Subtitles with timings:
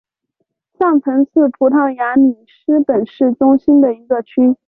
[0.79, 4.57] 上城是葡萄牙里斯本市中心的一个区。